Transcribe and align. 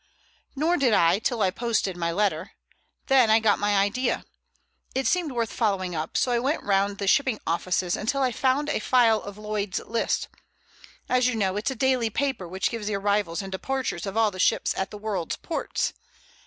"Nor 0.55 0.77
did 0.77 0.93
I 0.93 1.19
till 1.19 1.43
I 1.43 1.51
posted 1.51 1.95
my 1.95 2.11
letter. 2.11 2.53
Then 3.05 3.29
I 3.29 3.39
got 3.39 3.59
my 3.59 3.77
idea. 3.77 4.25
It 4.95 5.05
seemed 5.05 5.31
worth 5.31 5.53
following 5.53 5.93
up, 5.93 6.17
so 6.17 6.31
I 6.31 6.39
went 6.39 6.63
round 6.63 6.97
the 6.97 7.05
shipping 7.05 7.39
offices 7.45 7.95
until 7.95 8.23
I 8.23 8.31
found 8.31 8.67
a 8.69 8.79
file 8.79 9.21
of 9.21 9.37
Lloyd's 9.37 9.77
List. 9.81 10.27
As 11.07 11.27
you 11.27 11.35
know 11.35 11.55
it's 11.55 11.69
a 11.69 11.75
daily 11.75 12.09
paper 12.09 12.47
which 12.47 12.71
gives 12.71 12.87
the 12.87 12.95
arrivals 12.95 13.43
and 13.43 13.51
departures 13.51 14.07
of 14.07 14.17
all 14.17 14.35
ships 14.39 14.75
at 14.75 14.89
the 14.89 14.97
world's 14.97 15.35
ports. 15.37 15.93